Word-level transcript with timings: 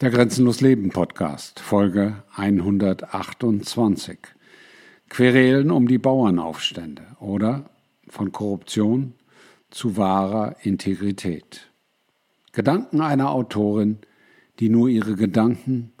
Der 0.00 0.08
Grenzenlos 0.08 0.62
Leben 0.62 0.88
Podcast, 0.88 1.60
Folge 1.60 2.22
128. 2.34 4.16
Querelen 5.10 5.70
um 5.70 5.86
die 5.88 5.98
Bauernaufstände 5.98 7.02
oder 7.18 7.68
von 8.08 8.32
Korruption 8.32 9.12
zu 9.68 9.98
wahrer 9.98 10.56
Integrität. 10.62 11.70
Gedanken 12.52 13.02
einer 13.02 13.30
Autorin, 13.30 13.98
die 14.58 14.70
nur 14.70 14.88
ihre 14.88 15.16
Gedanken, 15.16 15.92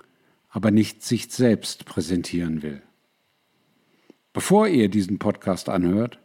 aber 0.48 0.70
nicht 0.70 1.02
sich 1.02 1.30
selbst 1.30 1.84
präsentieren 1.84 2.62
will. 2.62 2.80
Bevor 4.32 4.66
ihr 4.66 4.88
diesen 4.88 5.18
Podcast 5.18 5.68
anhört, 5.68 6.18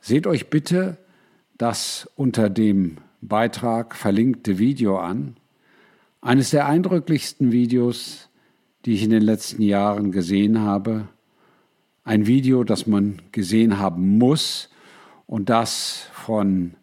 seht 0.00 0.26
euch 0.26 0.48
bitte 0.48 0.96
das 1.58 2.08
unter 2.16 2.48
dem 2.48 2.96
Beitrag 3.20 3.94
verlinkte 3.94 4.58
Video 4.58 4.96
an, 4.96 5.36
eines 6.20 6.50
der 6.50 6.66
eindrücklichsten 6.66 7.52
Videos, 7.52 8.28
die 8.84 8.94
ich 8.94 9.02
in 9.02 9.10
den 9.10 9.22
letzten 9.22 9.62
Jahren 9.62 10.12
gesehen 10.12 10.60
habe. 10.60 11.08
Ein 12.04 12.26
Video, 12.26 12.64
das 12.64 12.86
man 12.86 13.22
gesehen 13.32 13.78
haben 13.78 14.18
muss 14.18 14.68
und 15.26 15.48
das 15.48 16.08
von 16.12 16.74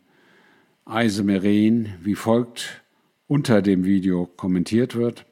Eise 0.85 1.23
Meren 1.23 1.95
wie 2.01 2.15
folgt 2.15 2.83
unter 3.27 3.61
dem 3.61 3.83
Video 3.83 4.25
kommentiert 4.25 4.95
wird. 4.95 5.25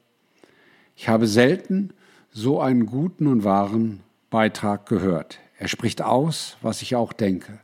Ich 0.94 1.08
habe 1.08 1.26
selten 1.26 1.90
so 2.30 2.60
einen 2.60 2.86
guten 2.86 3.26
und 3.26 3.44
wahren 3.44 4.00
Beitrag 4.28 4.86
gehört. 4.86 5.38
Er 5.58 5.68
spricht 5.68 6.02
aus, 6.02 6.58
was 6.60 6.82
ich 6.82 6.94
auch 6.94 7.12
denke. 7.12 7.60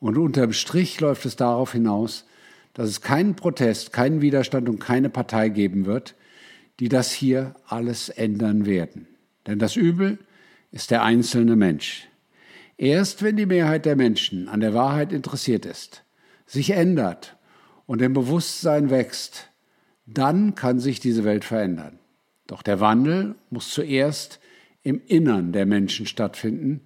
Und 0.00 0.16
unterm 0.16 0.52
Strich 0.52 1.00
läuft 1.00 1.26
es 1.26 1.36
darauf 1.36 1.72
hinaus, 1.72 2.24
dass 2.78 2.90
es 2.90 3.00
keinen 3.00 3.34
Protest, 3.34 3.92
keinen 3.92 4.20
Widerstand 4.20 4.68
und 4.68 4.78
keine 4.78 5.10
Partei 5.10 5.48
geben 5.48 5.84
wird, 5.84 6.14
die 6.78 6.88
das 6.88 7.10
hier 7.10 7.56
alles 7.66 8.08
ändern 8.08 8.66
werden. 8.66 9.08
Denn 9.48 9.58
das 9.58 9.74
Übel 9.74 10.20
ist 10.70 10.92
der 10.92 11.02
einzelne 11.02 11.56
Mensch. 11.56 12.06
Erst 12.76 13.24
wenn 13.24 13.36
die 13.36 13.46
Mehrheit 13.46 13.84
der 13.84 13.96
Menschen 13.96 14.48
an 14.48 14.60
der 14.60 14.74
Wahrheit 14.74 15.12
interessiert 15.12 15.66
ist, 15.66 16.04
sich 16.46 16.70
ändert 16.70 17.36
und 17.86 18.00
im 18.00 18.12
Bewusstsein 18.12 18.90
wächst, 18.90 19.50
dann 20.06 20.54
kann 20.54 20.78
sich 20.78 21.00
diese 21.00 21.24
Welt 21.24 21.44
verändern. 21.44 21.98
Doch 22.46 22.62
der 22.62 22.78
Wandel 22.78 23.34
muss 23.50 23.70
zuerst 23.70 24.38
im 24.84 25.02
Innern 25.04 25.50
der 25.50 25.66
Menschen 25.66 26.06
stattfinden 26.06 26.82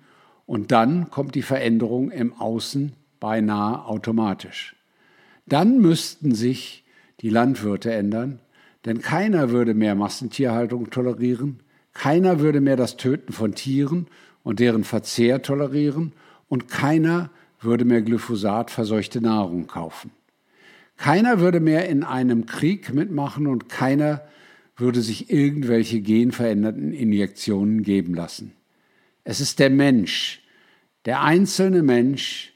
und 0.47 0.73
dann 0.73 1.11
kommt 1.11 1.35
die 1.35 1.43
Veränderung 1.43 2.11
im 2.11 2.33
Außen 2.33 2.95
beinahe 3.21 3.85
automatisch. 3.85 4.75
Dann 5.47 5.81
müssten 5.81 6.35
sich 6.35 6.85
die 7.21 7.31
Landwirte 7.31 7.93
ändern, 7.93 8.41
denn 8.85 9.01
keiner 9.01 9.51
würde 9.51 9.75
mehr 9.75 9.95
Massentierhaltung 9.95 10.91
tolerieren, 10.91 11.61
keiner 11.93 12.41
würde 12.41 12.61
mehr 12.61 12.77
das 12.77 12.97
Töten 12.97 13.33
von 13.33 13.55
Tieren 13.55 14.07
und 14.43 14.61
deren 14.61 14.85
Verzehr 14.85 15.43
tolerieren 15.43 16.13
und 16.49 16.69
keiner 16.69 17.31
würde 17.61 17.85
mehr 17.85 18.03
Glyphosat 18.03 18.71
verseuchte 18.71 19.21
Nahrung 19.21 19.67
kaufen. 19.67 20.11
Keiner 20.97 21.41
würde 21.41 21.61
mehr 21.61 21.89
in 21.89 22.03
einem 22.03 22.47
Krieg 22.47 22.93
mitmachen 22.93 23.47
und 23.47 23.69
keiner 23.69 24.23
würde 24.77 25.01
sich 25.01 25.31
irgendwelche 25.31 26.01
genveränderten 26.01 26.93
Injektionen 26.93 27.83
geben 27.83 28.15
lassen. 28.15 28.53
Es 29.25 29.41
ist 29.41 29.59
der 29.59 29.71
Mensch, 29.71 30.43
der 31.05 31.23
einzelne 31.23 31.83
Mensch, 31.83 32.53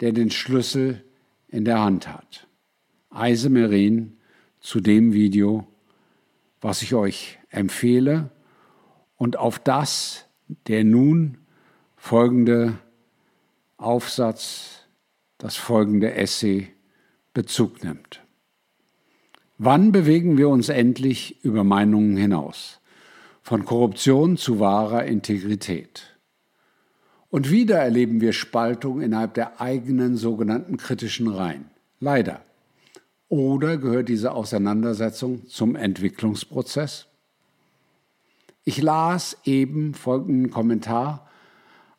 der 0.00 0.12
den 0.12 0.30
Schlüssel 0.30 1.02
in 1.48 1.64
der 1.64 1.80
Hand 1.80 2.08
hat. 2.08 2.46
Eise 3.10 3.50
Merin 3.50 4.16
zu 4.60 4.80
dem 4.80 5.12
Video, 5.12 5.66
was 6.60 6.82
ich 6.82 6.94
euch 6.94 7.38
empfehle 7.50 8.30
und 9.16 9.36
auf 9.36 9.58
das 9.58 10.26
der 10.66 10.84
nun 10.84 11.38
folgende 11.96 12.78
Aufsatz, 13.76 14.86
das 15.38 15.56
folgende 15.56 16.14
Essay 16.14 16.68
Bezug 17.34 17.84
nimmt. 17.84 18.22
Wann 19.58 19.92
bewegen 19.92 20.38
wir 20.38 20.48
uns 20.48 20.68
endlich 20.68 21.44
über 21.44 21.64
Meinungen 21.64 22.16
hinaus? 22.16 22.80
Von 23.42 23.64
Korruption 23.64 24.36
zu 24.36 24.60
wahrer 24.60 25.04
Integrität. 25.04 26.15
Und 27.30 27.50
wieder 27.50 27.78
erleben 27.78 28.20
wir 28.20 28.32
Spaltung 28.32 29.00
innerhalb 29.00 29.34
der 29.34 29.60
eigenen 29.60 30.16
sogenannten 30.16 30.76
kritischen 30.76 31.28
Reihen. 31.28 31.66
Leider. 32.00 32.42
Oder 33.28 33.76
gehört 33.78 34.08
diese 34.08 34.32
Auseinandersetzung 34.32 35.48
zum 35.48 35.74
Entwicklungsprozess? 35.74 37.06
Ich 38.64 38.80
las 38.80 39.36
eben 39.44 39.94
folgenden 39.94 40.50
Kommentar 40.50 41.28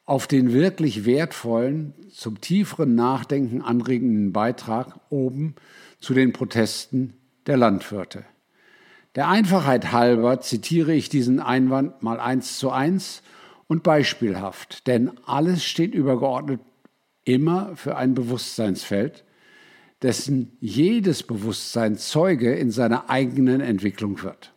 auf 0.06 0.28
den 0.28 0.54
wirklich 0.54 1.06
wertvollen, 1.06 1.94
zum 2.14 2.40
tieferen 2.40 2.96
Nachdenken 2.96 3.62
anregenden 3.62 4.32
Beitrag 4.32 5.00
oben 5.10 5.56
zu 6.00 6.14
den 6.14 6.32
Protesten 6.32 7.14
der 7.46 7.58
Landwirte. 7.58 8.24
Der 9.16 9.28
Einfachheit 9.28 9.92
halber 9.92 10.40
zitiere 10.40 10.94
ich 10.94 11.10
diesen 11.10 11.40
Einwand 11.42 12.04
mal 12.04 12.20
eins 12.20 12.58
zu 12.58 12.70
eins 12.70 13.22
und 13.68 13.84
beispielhaft, 13.84 14.88
denn 14.88 15.12
alles 15.26 15.64
steht 15.64 15.94
übergeordnet 15.94 16.62
immer 17.26 17.76
für 17.76 17.98
ein 17.98 18.14
Bewusstseinsfeld, 18.14 19.26
dessen 20.02 20.56
jedes 20.60 21.24
Bewusstsein 21.24 21.98
Zeuge 21.98 22.54
in 22.54 22.72
seiner 22.72 23.10
eigenen 23.10 23.62
Entwicklung 23.62 24.22
wird. 24.24 24.54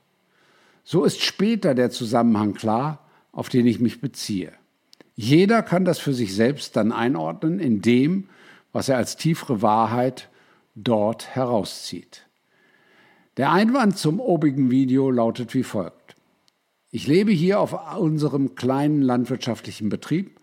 So 0.84 1.04
ist 1.04 1.22
später 1.22 1.74
der 1.74 1.90
Zusammenhang 1.90 2.54
klar, 2.54 3.06
auf 3.32 3.48
den 3.48 3.66
ich 3.66 3.80
mich 3.80 4.00
beziehe. 4.00 4.52
Jeder 5.16 5.62
kann 5.62 5.84
das 5.84 5.98
für 5.98 6.14
sich 6.14 6.34
selbst 6.34 6.76
dann 6.76 6.92
einordnen 6.92 7.58
in 7.58 7.82
dem, 7.82 8.28
was 8.72 8.88
er 8.88 8.96
als 8.96 9.16
tiefere 9.16 9.62
Wahrheit 9.62 10.28
dort 10.74 11.34
herauszieht. 11.34 12.26
Der 13.36 13.52
Einwand 13.52 13.98
zum 13.98 14.20
obigen 14.20 14.70
Video 14.70 15.10
lautet 15.10 15.54
wie 15.54 15.62
folgt. 15.62 15.99
Ich 16.92 17.06
lebe 17.06 17.30
hier 17.30 17.60
auf 17.60 17.98
unserem 17.98 18.56
kleinen 18.56 19.00
landwirtschaftlichen 19.00 19.88
Betrieb 19.88 20.40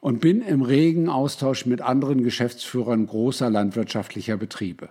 und 0.00 0.20
bin 0.20 0.40
im 0.40 0.62
regen 0.62 1.10
Austausch 1.10 1.66
mit 1.66 1.82
anderen 1.82 2.24
Geschäftsführern 2.24 3.06
großer 3.06 3.50
landwirtschaftlicher 3.50 4.38
Betriebe. 4.38 4.88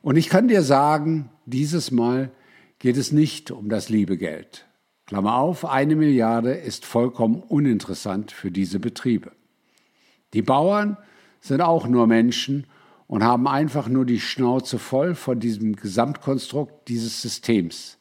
Und 0.00 0.16
ich 0.16 0.28
kann 0.28 0.46
dir 0.46 0.62
sagen, 0.62 1.30
dieses 1.44 1.90
Mal 1.90 2.30
geht 2.78 2.96
es 2.96 3.10
nicht 3.10 3.50
um 3.50 3.68
das 3.68 3.88
liebe 3.88 4.16
Geld. 4.16 4.66
Klammer 5.06 5.36
auf, 5.36 5.64
eine 5.64 5.96
Milliarde 5.96 6.52
ist 6.52 6.86
vollkommen 6.86 7.42
uninteressant 7.42 8.30
für 8.30 8.52
diese 8.52 8.78
Betriebe. 8.78 9.32
Die 10.34 10.42
Bauern 10.42 10.96
sind 11.40 11.60
auch 11.60 11.88
nur 11.88 12.06
Menschen 12.06 12.66
und 13.08 13.24
haben 13.24 13.48
einfach 13.48 13.88
nur 13.88 14.06
die 14.06 14.20
Schnauze 14.20 14.78
voll 14.78 15.16
von 15.16 15.40
diesem 15.40 15.74
Gesamtkonstrukt 15.74 16.88
dieses 16.88 17.20
Systems. 17.20 17.98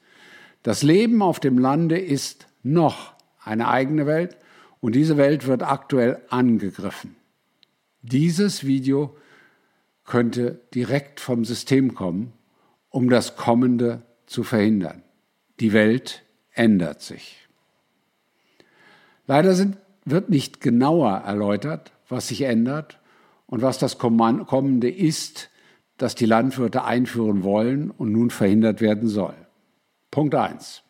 Das 0.63 0.83
Leben 0.83 1.21
auf 1.21 1.39
dem 1.39 1.57
Lande 1.57 1.97
ist 1.97 2.47
noch 2.63 3.13
eine 3.43 3.67
eigene 3.67 4.05
Welt 4.05 4.37
und 4.79 4.93
diese 4.93 5.17
Welt 5.17 5.47
wird 5.47 5.63
aktuell 5.63 6.21
angegriffen. 6.29 7.15
Dieses 8.03 8.65
Video 8.65 9.15
könnte 10.05 10.59
direkt 10.73 11.19
vom 11.19 11.45
System 11.45 11.95
kommen, 11.95 12.33
um 12.89 13.09
das 13.09 13.35
Kommende 13.35 14.03
zu 14.25 14.43
verhindern. 14.43 15.03
Die 15.59 15.73
Welt 15.73 16.23
ändert 16.53 17.01
sich. 17.01 17.47
Leider 19.27 19.53
sind, 19.53 19.77
wird 20.03 20.29
nicht 20.29 20.61
genauer 20.61 21.11
erläutert, 21.25 21.91
was 22.09 22.27
sich 22.27 22.41
ändert 22.41 22.99
und 23.45 23.61
was 23.61 23.77
das 23.77 23.97
Kommende 23.97 24.89
ist, 24.89 25.49
das 25.97 26.15
die 26.15 26.25
Landwirte 26.25 26.83
einführen 26.83 27.43
wollen 27.43 27.91
und 27.91 28.11
nun 28.11 28.31
verhindert 28.31 28.81
werden 28.81 29.07
soll. 29.07 29.35
Punkt 30.11 30.35
1. 30.35 30.83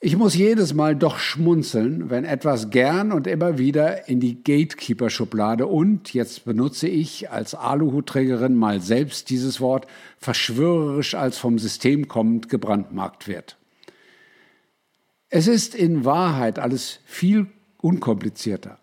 Ich 0.00 0.16
muss 0.16 0.36
jedes 0.36 0.74
Mal 0.74 0.94
doch 0.94 1.18
schmunzeln, 1.18 2.08
wenn 2.08 2.24
etwas 2.24 2.70
gern 2.70 3.10
und 3.10 3.26
immer 3.26 3.58
wieder 3.58 4.08
in 4.08 4.20
die 4.20 4.44
Gatekeeper-Schublade 4.44 5.66
und, 5.66 6.14
jetzt 6.14 6.44
benutze 6.44 6.86
ich 6.86 7.32
als 7.32 7.56
Aluhutträgerin 7.56 8.54
mal 8.54 8.80
selbst 8.80 9.28
dieses 9.28 9.60
Wort, 9.60 9.88
verschwörerisch 10.18 11.16
als 11.16 11.38
vom 11.38 11.58
System 11.58 12.06
kommend 12.06 12.48
gebrandmarkt 12.48 13.26
wird. 13.26 13.56
Es 15.30 15.48
ist 15.48 15.74
in 15.74 16.04
Wahrheit 16.04 16.60
alles 16.60 17.00
viel 17.04 17.48
unkomplizierter. 17.78 18.78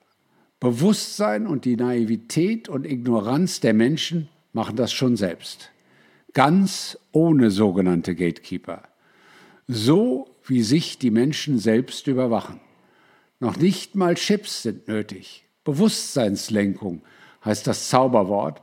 Bewusstsein 0.59 1.47
und 1.47 1.63
die 1.63 1.77
Naivität 1.77 2.68
und 2.68 2.85
Ignoranz 2.85 3.62
der 3.62 3.74
Menschen 3.74 4.27
machen 4.51 4.75
das 4.75 4.91
schon 4.91 5.15
selbst. 5.15 5.71
Ganz 6.33 7.00
ohne 7.13 7.51
sogenannte 7.51 8.15
Gatekeeper 8.15 8.83
so 9.67 10.27
wie 10.45 10.62
sich 10.62 11.00
die 11.00 11.12
Menschen 11.12 11.59
selbst 11.59 12.07
überwachen. 12.07 12.59
Noch 13.39 13.57
nicht 13.57 13.95
mal 13.95 14.15
Chips 14.15 14.63
sind 14.63 14.88
nötig. 14.88 15.45
Bewusstseinslenkung 15.63 17.01
heißt 17.44 17.67
das 17.67 17.89
Zauberwort 17.89 18.62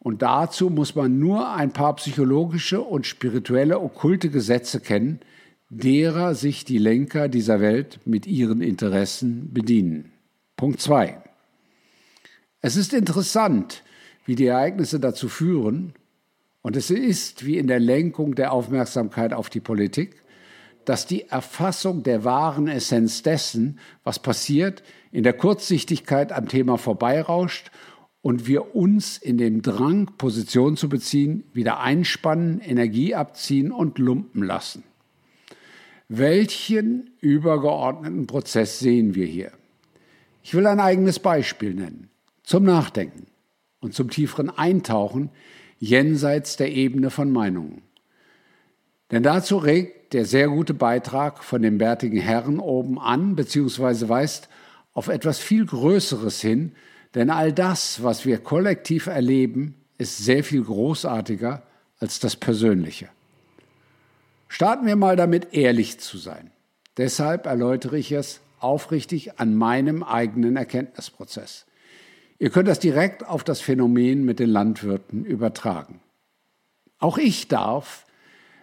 Und 0.00 0.22
dazu 0.22 0.70
muss 0.70 0.94
man 0.94 1.18
nur 1.18 1.52
ein 1.52 1.72
paar 1.72 1.96
psychologische 1.96 2.80
und 2.80 3.06
spirituelle 3.06 3.80
okkulte 3.80 4.30
Gesetze 4.30 4.80
kennen, 4.80 5.20
derer 5.70 6.34
sich 6.34 6.64
die 6.64 6.78
Lenker 6.78 7.28
dieser 7.28 7.60
Welt 7.60 8.00
mit 8.04 8.26
ihren 8.26 8.62
Interessen 8.62 9.52
bedienen. 9.52 10.12
Punkt 10.56 10.80
2. 10.80 11.20
Es 12.60 12.76
ist 12.76 12.94
interessant, 12.94 13.82
wie 14.24 14.34
die 14.34 14.46
Ereignisse 14.46 14.98
dazu 14.98 15.28
führen, 15.28 15.94
und 16.62 16.76
es 16.76 16.90
ist 16.90 17.46
wie 17.46 17.56
in 17.56 17.66
der 17.66 17.80
Lenkung 17.80 18.34
der 18.34 18.52
Aufmerksamkeit 18.52 19.32
auf 19.32 19.48
die 19.48 19.60
Politik, 19.60 20.22
dass 20.88 21.04
die 21.04 21.28
Erfassung 21.28 22.02
der 22.02 22.24
wahren 22.24 22.66
Essenz 22.66 23.22
dessen, 23.22 23.78
was 24.04 24.18
passiert, 24.18 24.82
in 25.12 25.22
der 25.22 25.34
Kurzsichtigkeit 25.34 26.32
am 26.32 26.48
Thema 26.48 26.78
vorbeirauscht 26.78 27.70
und 28.22 28.46
wir 28.46 28.74
uns 28.74 29.18
in 29.18 29.36
dem 29.36 29.60
Drang, 29.60 30.06
Position 30.16 30.78
zu 30.78 30.88
beziehen, 30.88 31.44
wieder 31.52 31.80
einspannen, 31.80 32.60
Energie 32.60 33.14
abziehen 33.14 33.70
und 33.70 33.98
lumpen 33.98 34.42
lassen. 34.42 34.82
Welchen 36.08 37.10
übergeordneten 37.20 38.26
Prozess 38.26 38.78
sehen 38.78 39.14
wir 39.14 39.26
hier? 39.26 39.52
Ich 40.42 40.54
will 40.54 40.66
ein 40.66 40.80
eigenes 40.80 41.18
Beispiel 41.18 41.74
nennen, 41.74 42.08
zum 42.44 42.64
Nachdenken 42.64 43.26
und 43.80 43.92
zum 43.92 44.08
tieferen 44.08 44.48
Eintauchen 44.48 45.28
jenseits 45.78 46.56
der 46.56 46.72
Ebene 46.72 47.10
von 47.10 47.30
Meinungen. 47.30 47.82
Denn 49.10 49.22
dazu 49.22 49.58
regt 49.58 49.97
der 50.12 50.24
sehr 50.24 50.48
gute 50.48 50.74
Beitrag 50.74 51.44
von 51.44 51.62
dem 51.62 51.78
bärtigen 51.78 52.18
Herrn 52.18 52.58
oben 52.58 52.98
an, 52.98 53.36
beziehungsweise 53.36 54.08
weist 54.08 54.48
auf 54.92 55.08
etwas 55.08 55.38
viel 55.38 55.66
Größeres 55.66 56.40
hin, 56.40 56.72
denn 57.14 57.30
all 57.30 57.52
das, 57.52 58.02
was 58.02 58.24
wir 58.24 58.38
kollektiv 58.38 59.06
erleben, 59.06 59.74
ist 59.96 60.18
sehr 60.18 60.44
viel 60.44 60.62
großartiger 60.62 61.62
als 61.98 62.20
das 62.20 62.36
Persönliche. 62.36 63.08
Starten 64.48 64.86
wir 64.86 64.96
mal 64.96 65.16
damit, 65.16 65.52
ehrlich 65.52 66.00
zu 66.00 66.16
sein. 66.18 66.50
Deshalb 66.96 67.46
erläutere 67.46 67.98
ich 67.98 68.12
es 68.12 68.40
aufrichtig 68.60 69.38
an 69.38 69.54
meinem 69.54 70.02
eigenen 70.02 70.56
Erkenntnisprozess. 70.56 71.66
Ihr 72.38 72.50
könnt 72.50 72.68
das 72.68 72.78
direkt 72.78 73.26
auf 73.26 73.44
das 73.44 73.60
Phänomen 73.60 74.24
mit 74.24 74.38
den 74.38 74.50
Landwirten 74.50 75.24
übertragen. 75.24 76.00
Auch 76.98 77.18
ich 77.18 77.48
darf, 77.48 78.04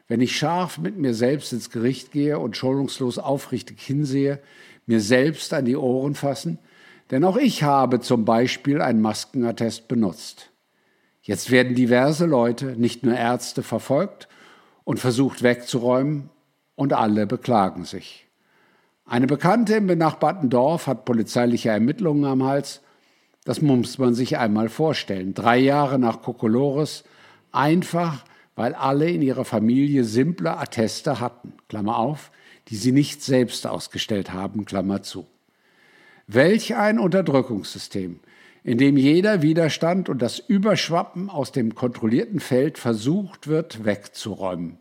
wenn 0.08 0.22
ich 0.22 0.38
scharf 0.38 0.78
mit 0.78 0.98
mir 0.98 1.14
selbst 1.14 1.54
ins 1.54 1.70
Gericht 1.70 2.12
gehe 2.12 2.40
und 2.40 2.58
schonungslos 2.58 3.18
aufrichtig 3.18 3.82
hinsehe, 3.82 4.40
mir 4.86 5.00
selbst 5.00 5.54
an 5.54 5.66
die 5.66 5.76
Ohren 5.76 6.16
fassen, 6.16 6.60
denn 7.12 7.24
auch 7.24 7.38
ich 7.38 7.64
habe 7.64 8.00
zum 8.00 8.26
Beispiel 8.26 8.82
ein 8.82 9.02
Maskenattest 9.02 9.88
benutzt. 9.88 10.52
Jetzt 11.22 11.50
werden 11.50 11.76
diverse 11.76 12.26
Leute, 12.26 12.76
nicht 12.78 13.04
nur 13.04 13.16
Ärzte, 13.16 13.64
verfolgt 13.64 14.28
und 14.84 15.00
versucht 15.00 15.42
wegzuräumen 15.42 16.30
und 16.76 16.94
alle 16.94 17.26
beklagen 17.26 17.84
sich. 17.84 18.28
Eine 19.06 19.28
Bekannte 19.28 19.76
im 19.76 19.88
benachbarten 19.88 20.50
Dorf 20.50 20.88
hat 20.88 21.06
polizeiliche 21.06 21.70
Ermittlungen 21.70 22.26
am 22.26 22.44
Hals. 22.44 22.82
Das 23.44 23.62
muss 23.62 24.00
man 24.00 24.16
sich 24.16 24.38
einmal 24.38 24.70
vorstellen. 24.70 25.36
Drei 25.36 25.58
Jahre 25.58 26.00
nach 26.00 26.22
Kokolores, 26.24 27.04
einfach 27.52 28.24
weil 28.56 28.74
alle 28.74 29.10
in 29.10 29.22
ihrer 29.22 29.46
Familie 29.46 30.04
simple 30.04 30.58
Atteste 30.58 31.20
hatten, 31.20 31.54
Klammer 31.68 31.98
auf, 31.98 32.32
die 32.70 32.76
sie 32.76 32.92
nicht 32.92 33.22
selbst 33.22 33.68
ausgestellt 33.68 34.34
haben, 34.34 34.66
Klammer 34.66 35.04
zu. 35.04 35.28
Welch 36.28 36.76
ein 36.76 36.98
Unterdrückungssystem, 36.98 38.20
in 38.64 38.78
dem 38.80 38.98
jeder 38.98 39.42
Widerstand 39.44 40.10
und 40.10 40.22
das 40.22 40.40
Überschwappen 40.40 41.30
aus 41.30 41.52
dem 41.52 41.76
kontrollierten 41.76 42.40
Feld 42.40 42.80
versucht 42.80 43.48
wird 43.48 43.86
wegzuräumen. 43.86 44.80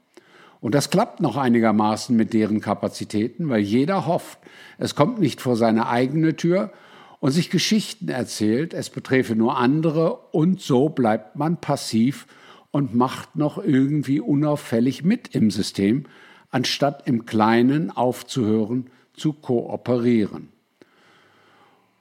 Und 0.60 0.74
das 0.74 0.88
klappt 0.88 1.20
noch 1.20 1.36
einigermaßen 1.36 2.16
mit 2.16 2.32
deren 2.32 2.62
Kapazitäten, 2.62 3.50
weil 3.50 3.60
jeder 3.60 4.06
hofft, 4.06 4.38
es 4.78 4.94
kommt 4.94 5.20
nicht 5.20 5.42
vor 5.42 5.56
seine 5.56 5.90
eigene 5.90 6.36
Tür 6.36 6.72
und 7.20 7.32
sich 7.32 7.50
Geschichten 7.50 8.08
erzählt, 8.08 8.72
es 8.72 8.88
betreffe 8.88 9.36
nur 9.36 9.58
andere 9.58 10.16
und 10.32 10.62
so 10.62 10.88
bleibt 10.88 11.36
man 11.36 11.60
passiv 11.60 12.26
und 12.74 12.92
macht 12.92 13.36
noch 13.36 13.56
irgendwie 13.62 14.18
unauffällig 14.18 15.04
mit 15.04 15.32
im 15.32 15.52
System, 15.52 16.06
anstatt 16.50 17.06
im 17.06 17.24
Kleinen 17.24 17.92
aufzuhören 17.92 18.90
zu 19.12 19.32
kooperieren. 19.32 20.48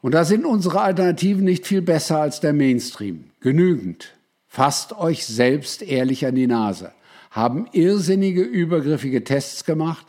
Und 0.01 0.15
da 0.15 0.25
sind 0.25 0.45
unsere 0.45 0.81
Alternativen 0.81 1.43
nicht 1.43 1.67
viel 1.67 1.83
besser 1.83 2.21
als 2.21 2.39
der 2.39 2.53
Mainstream. 2.53 3.25
Genügend. 3.39 4.15
Fasst 4.47 4.97
euch 4.97 5.27
selbst 5.27 5.83
ehrlich 5.83 6.25
an 6.25 6.33
die 6.33 6.47
Nase. 6.47 6.91
Haben 7.29 7.67
irrsinnige, 7.71 8.41
übergriffige 8.41 9.23
Tests 9.23 9.65
gemacht, 9.65 10.07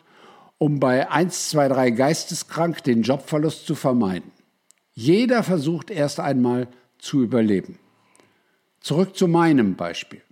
um 0.56 0.80
bei 0.80 1.10
1, 1.10 1.50
2, 1.50 1.68
3 1.68 1.90
geisteskrank 1.90 2.82
den 2.84 3.02
Jobverlust 3.02 3.66
zu 3.66 3.74
vermeiden. 3.74 4.32
Jeder 4.94 5.42
versucht 5.42 5.90
erst 5.90 6.20
einmal 6.20 6.68
zu 6.96 7.22
überleben. 7.22 7.78
Zurück 8.80 9.14
zu 9.14 9.28
meinem 9.28 9.76
Beispiel. 9.76 10.22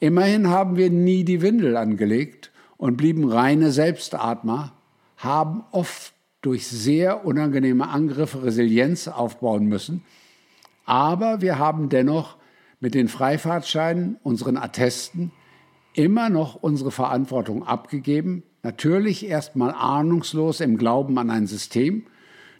Immerhin 0.00 0.48
haben 0.48 0.76
wir 0.76 0.90
nie 0.90 1.24
die 1.24 1.42
Windel 1.42 1.76
angelegt 1.76 2.52
und 2.76 2.96
blieben 2.96 3.28
reine 3.28 3.72
Selbstatmer, 3.72 4.72
haben 5.16 5.64
oft 5.72 6.14
durch 6.40 6.68
sehr 6.68 7.24
unangenehme 7.24 7.88
Angriffe 7.88 8.44
Resilienz 8.44 9.08
aufbauen 9.08 9.66
müssen. 9.66 10.04
Aber 10.84 11.40
wir 11.40 11.58
haben 11.58 11.88
dennoch 11.88 12.36
mit 12.80 12.94
den 12.94 13.08
Freifahrtscheinen, 13.08 14.16
unseren 14.22 14.56
Attesten, 14.56 15.32
immer 15.94 16.30
noch 16.30 16.54
unsere 16.54 16.92
Verantwortung 16.92 17.66
abgegeben. 17.66 18.44
Natürlich 18.62 19.26
erstmal 19.26 19.72
ahnungslos 19.72 20.60
im 20.60 20.78
Glauben 20.78 21.18
an 21.18 21.30
ein 21.30 21.48
System, 21.48 22.06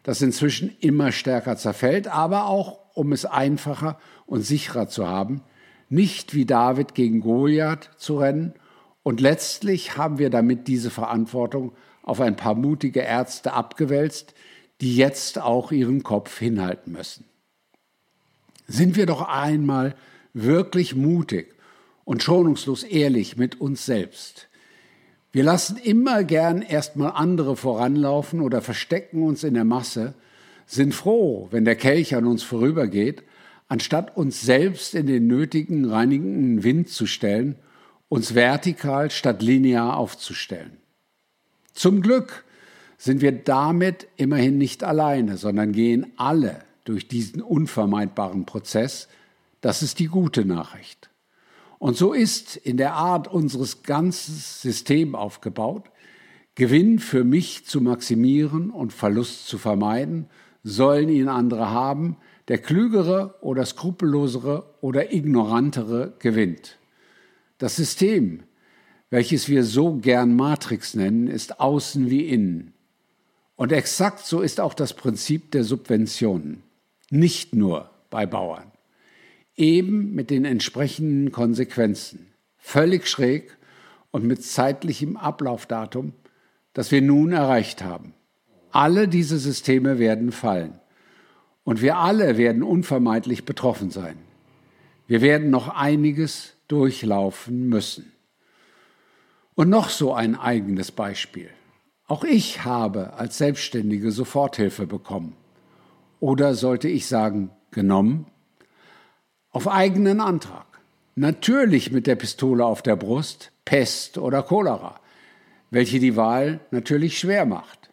das 0.02 0.23
inzwischen 0.23 0.75
immer 0.81 1.12
stärker 1.12 1.56
zerfällt, 1.56 2.08
aber 2.08 2.46
auch, 2.46 2.81
um 2.94 3.12
es 3.12 3.25
einfacher 3.25 3.99
und 4.26 4.40
sicherer 4.40 4.88
zu 4.88 5.06
haben, 5.06 5.43
nicht 5.88 6.35
wie 6.35 6.44
David 6.44 6.94
gegen 6.94 7.20
Goliath 7.20 7.90
zu 7.96 8.19
rennen. 8.19 8.55
Und 9.02 9.20
letztlich 9.20 9.96
haben 9.96 10.19
wir 10.19 10.31
damit 10.31 10.69
diese 10.69 10.90
Verantwortung 10.90 11.73
auf 12.02 12.20
ein 12.20 12.37
paar 12.37 12.55
mutige 12.55 13.00
Ärzte 13.00 13.52
abgewälzt, 13.52 14.35
die 14.81 14.96
jetzt 14.96 15.40
auch 15.40 15.73
ihren 15.73 16.02
Kopf 16.02 16.38
hinhalten 16.38 16.93
müssen. 16.93 17.25
Sind 18.67 18.96
wir 18.96 19.06
doch 19.06 19.29
einmal 19.29 19.94
wirklich 20.35 20.94
mutig 20.94 21.55
und 22.05 22.23
schonungslos 22.23 22.85
ehrlich 22.85 23.37
mit 23.37 23.61
uns 23.61 23.87
selbst. 23.87 24.49
Wir 25.32 25.43
lassen 25.43 25.76
immer 25.76 26.25
gern 26.25 26.62
erstmal 26.62 27.12
andere 27.12 27.57
voranlaufen 27.57 28.40
oder 28.40 28.62
verstecken 28.62 29.23
uns 29.23 29.45
in 29.45 29.54
der 29.54 29.64
Masse, 29.64 30.14
sind 30.66 30.95
froh, 30.95 31.49
wenn 31.50 31.64
der 31.64 31.76
Kelch 31.76 32.14
an 32.14 32.26
uns 32.26 32.42
vorübergeht, 32.42 33.23
anstatt 33.69 34.17
uns 34.17 34.41
selbst 34.41 34.95
in 34.95 35.07
den 35.07 35.27
nötigen 35.27 35.85
reinigenden 35.85 36.65
Wind 36.65 36.89
zu 36.89 37.07
stellen, 37.07 37.57
uns 38.09 38.35
vertikal 38.35 39.11
statt 39.11 39.43
linear 39.43 39.97
aufzustellen. 39.97 40.79
Zum 41.75 42.01
Glück 42.01 42.45
sind 42.97 43.21
wir 43.21 43.33
damit 43.33 44.09
immerhin 44.17 44.59
nicht 44.59 44.83
alleine, 44.83 45.37
sondern 45.37 45.73
gehen 45.73 46.13
alle 46.17 46.61
durch 46.85 47.07
diesen 47.07 47.43
unvermeidbaren 47.43 48.47
Prozess. 48.47 49.09
Das 49.61 49.83
ist 49.83 49.99
die 49.99 50.07
gute 50.07 50.45
Nachricht. 50.45 51.11
Und 51.79 51.97
so 51.97 52.13
ist 52.13 52.57
in 52.57 52.77
der 52.77 52.95
Art 52.95 53.29
unseres 53.29 53.83
ganzen 53.83 54.35
Systems 54.35 55.15
aufgebaut, 55.15 55.91
Gewinn 56.57 56.99
für 56.99 57.23
mich 57.23 57.67
zu 57.67 57.81
maximieren 57.81 58.71
und 58.71 58.93
Verlust 58.93 59.47
zu 59.47 59.59
vermeiden, 59.59 60.27
sollen 60.65 61.09
ihn 61.09 61.29
andere 61.29 61.71
haben, 61.71 62.17
der 62.49 62.59
klügere 62.59 63.35
oder 63.43 63.64
skrupellosere 63.64 64.64
oder 64.81 65.12
ignorantere 65.12 66.14
gewinnt. 66.19 66.78
Das 67.59 67.76
System, 67.76 68.43
welches 69.11 69.49
wir 69.49 69.64
so 69.64 69.95
gern 69.97 70.35
Matrix 70.35 70.95
nennen, 70.95 71.28
ist 71.28 71.61
außen 71.61 72.11
wie 72.11 72.28
innen. 72.28 72.73
Und 73.57 73.73
exakt 73.73 74.25
so 74.25 74.40
ist 74.40 74.61
auch 74.61 74.75
das 74.75 74.95
Prinzip 74.95 75.50
der 75.50 75.64
Subventionen. 75.64 76.62
Nicht 77.11 77.55
nur 77.55 77.90
bei 78.11 78.25
Bauern. 78.25 78.71
Eben 79.57 80.14
mit 80.14 80.31
den 80.31 80.45
entsprechenden 80.45 81.33
Konsequenzen. 81.33 82.28
Völlig 82.57 83.09
schräg 83.09 83.57
und 84.11 84.25
mit 84.25 84.45
zeitlichem 84.45 85.17
Ablaufdatum, 85.17 86.12
das 86.73 86.93
wir 86.93 87.02
nun 87.02 87.33
erreicht 87.33 87.83
haben. 87.83 88.14
Alle 88.71 89.09
diese 89.09 89.38
Systeme 89.38 89.99
werden 89.99 90.31
fallen. 90.31 90.78
Und 91.69 91.83
wir 91.83 91.99
alle 91.99 92.39
werden 92.39 92.63
unvermeidlich 92.63 93.45
betroffen 93.45 93.91
sein. 93.91 94.17
Wir 95.07 95.21
werden 95.21 95.51
noch 95.51 95.69
einiges 95.69 96.55
durchlaufen 96.67 97.69
müssen. 97.69 98.11
Und 99.55 99.69
noch 99.69 99.91
so 99.91 100.15
ein 100.15 100.35
eigenes 100.35 100.91
Beispiel. 100.91 101.51
Auch 102.07 102.25
ich 102.25 102.65
habe 102.65 103.13
als 103.19 103.37
Selbstständige 103.37 104.13
Soforthilfe 104.13 104.87
bekommen. 104.87 105.37
Oder 106.21 106.55
sollte 106.55 106.89
ich 106.89 107.07
sagen, 107.07 107.51
genommen? 107.71 108.25
Auf 109.51 109.69
eigenen 109.69 110.23
Antrag. 110.23 110.65
Natürlich 111.17 111.93
mit 111.93 112.07
der 112.07 112.17
Pistole 112.17 112.65
auf 112.65 112.81
der 112.81 112.97
Brust, 112.97 113.53
Pest 113.67 114.17
oder 114.17 114.43
Cholera, 114.43 114.99
welche 115.71 115.99
die 115.99 116.17
Wahl 116.17 116.61
natürlich 116.71 117.19
schwer 117.19 117.45
macht. 117.45 117.91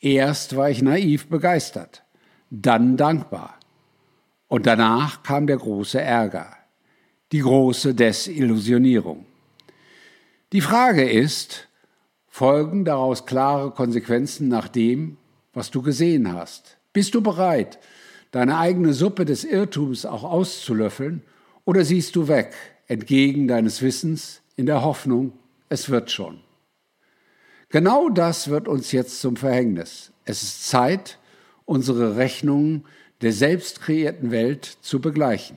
Erst 0.00 0.56
war 0.56 0.70
ich 0.70 0.82
naiv 0.82 1.28
begeistert, 1.28 2.01
dann 2.52 2.98
dankbar. 2.98 3.58
Und 4.46 4.66
danach 4.66 5.22
kam 5.22 5.46
der 5.46 5.56
große 5.56 5.98
Ärger, 6.00 6.54
die 7.32 7.40
große 7.40 7.94
Desillusionierung. 7.94 9.24
Die 10.52 10.60
Frage 10.60 11.08
ist, 11.08 11.68
folgen 12.28 12.84
daraus 12.84 13.24
klare 13.24 13.70
Konsequenzen 13.70 14.48
nach 14.48 14.68
dem, 14.68 15.16
was 15.54 15.70
du 15.70 15.80
gesehen 15.80 16.30
hast? 16.34 16.76
Bist 16.92 17.14
du 17.14 17.22
bereit, 17.22 17.78
deine 18.32 18.58
eigene 18.58 18.92
Suppe 18.92 19.24
des 19.24 19.44
Irrtums 19.44 20.04
auch 20.04 20.24
auszulöffeln, 20.24 21.22
oder 21.64 21.84
siehst 21.84 22.16
du 22.16 22.28
weg, 22.28 22.52
entgegen 22.86 23.48
deines 23.48 23.80
Wissens, 23.80 24.42
in 24.56 24.66
der 24.66 24.82
Hoffnung, 24.82 25.32
es 25.70 25.88
wird 25.88 26.10
schon? 26.10 26.40
Genau 27.70 28.10
das 28.10 28.48
wird 28.48 28.68
uns 28.68 28.92
jetzt 28.92 29.22
zum 29.22 29.36
Verhängnis. 29.36 30.12
Es 30.26 30.42
ist 30.42 30.68
Zeit, 30.68 31.18
unsere 31.64 32.16
Rechnungen 32.16 32.84
der 33.20 33.32
selbst 33.32 33.80
kreierten 33.80 34.30
Welt 34.30 34.64
zu 34.82 35.00
begleichen. 35.00 35.56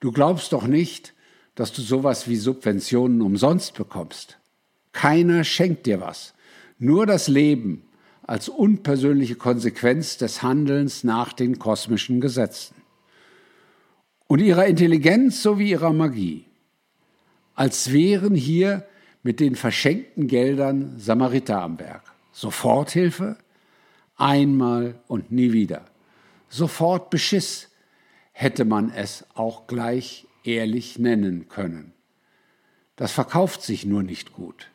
Du 0.00 0.12
glaubst 0.12 0.52
doch 0.52 0.66
nicht, 0.66 1.14
dass 1.54 1.72
du 1.72 1.82
sowas 1.82 2.28
wie 2.28 2.36
Subventionen 2.36 3.22
umsonst 3.22 3.74
bekommst. 3.74 4.38
Keiner 4.92 5.44
schenkt 5.44 5.86
dir 5.86 6.00
was. 6.00 6.34
Nur 6.78 7.06
das 7.06 7.28
Leben 7.28 7.82
als 8.22 8.48
unpersönliche 8.48 9.36
Konsequenz 9.36 10.16
des 10.18 10.42
Handelns 10.42 11.04
nach 11.04 11.32
den 11.32 11.58
kosmischen 11.58 12.20
Gesetzen. 12.20 12.74
Und 14.26 14.40
ihrer 14.40 14.66
Intelligenz 14.66 15.42
sowie 15.42 15.70
ihrer 15.70 15.92
Magie. 15.92 16.44
Als 17.54 17.92
wären 17.92 18.34
hier 18.34 18.86
mit 19.22 19.40
den 19.40 19.54
verschenkten 19.54 20.26
Geldern 20.26 20.98
Samariter 20.98 21.62
am 21.62 21.78
Werk. 21.78 22.02
Soforthilfe? 22.32 23.38
Einmal 24.16 25.00
und 25.08 25.30
nie 25.30 25.52
wieder. 25.52 25.84
Sofort 26.48 27.10
Beschiss 27.10 27.70
hätte 28.32 28.64
man 28.64 28.90
es 28.90 29.24
auch 29.34 29.66
gleich 29.66 30.26
ehrlich 30.44 30.98
nennen 30.98 31.48
können. 31.48 31.92
Das 32.96 33.12
verkauft 33.12 33.62
sich 33.62 33.84
nur 33.84 34.02
nicht 34.02 34.32
gut. 34.32 34.70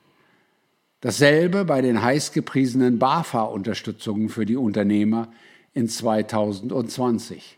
Dasselbe 1.00 1.66
bei 1.66 1.82
den 1.82 2.02
heißgepriesenen 2.02 3.00
BAFA-Unterstützungen 3.00 4.30
für 4.30 4.46
die 4.46 4.58
Unternehmer 4.58 5.32
in 5.74 5.90
2020. 5.90 7.58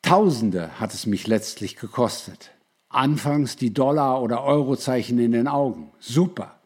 Tausende 0.00 0.80
hat 0.80 0.94
es 0.94 1.04
mich 1.04 1.26
letztlich 1.26 1.76
gekostet. 1.76 2.52
Anfangs 2.88 3.56
die 3.56 3.74
Dollar- 3.74 4.22
oder 4.22 4.42
Eurozeichen 4.42 5.18
in 5.18 5.32
den 5.32 5.48
Augen. 5.48 5.92
Super. 5.98 6.57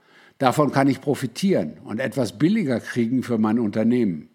Davon 0.42 0.72
kann 0.72 0.88
ich 0.88 1.00
profitieren 1.00 1.74
und 1.84 2.00
etwas 2.00 2.36
billiger 2.36 2.80
kriegen 2.80 3.22
für 3.22 3.38
mein 3.38 3.60
Unternehmen. 3.60 4.28